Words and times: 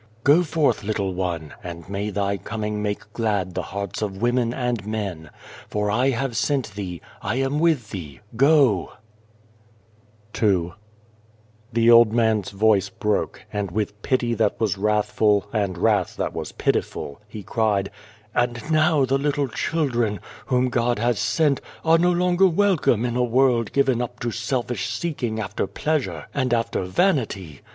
"'Go 0.23 0.41
forth 0.41 0.83
little 0.83 1.13
one, 1.13 1.53
and 1.63 1.87
may 1.87 2.09
thy 2.09 2.35
coming 2.35 2.81
make 2.81 3.13
glad 3.13 3.53
the 3.53 3.61
hearts 3.69 4.01
of 4.01 4.19
women 4.19 4.51
and 4.51 4.83
men, 4.83 5.29
for 5.67 5.91
I 5.91 6.09
have 6.09 6.35
sent 6.35 6.73
thee, 6.73 7.01
I 7.21 7.35
am 7.35 7.59
with 7.59 7.91
thee. 7.91 8.19
Go 8.35 8.93
!'''252 10.33 10.65
II 10.65 10.71
THE 11.71 11.91
old 11.91 12.13
man's 12.13 12.49
voice 12.49 12.89
broke, 12.89 13.45
and 13.53 13.69
with 13.69 14.01
pity 14.01 14.33
that 14.33 14.59
was 14.59 14.75
wrathful, 14.75 15.45
and 15.53 15.77
wrath 15.77 16.17
that 16.17 16.33
was 16.33 16.51
pitiful, 16.51 17.21
he 17.27 17.43
cried:" 17.43 17.91
And 18.33 18.71
now 18.71 19.05
the 19.05 19.19
little 19.19 19.49
children, 19.49 20.19
whom 20.47 20.69
God 20.69 20.97
has 20.97 21.19
sent, 21.19 21.61
are 21.85 21.99
no 21.99 22.11
longer 22.11 22.47
welcome 22.47 23.05
in 23.05 23.15
a 23.15 23.23
world 23.23 23.71
given 23.71 24.01
up 24.01 24.19
to 24.21 24.31
selfish 24.31 24.89
seeking 24.89 25.39
after 25.39 25.67
pleasure 25.67 26.25
and 26.33 26.55
after 26.55 26.81
vanity. 26.85 27.61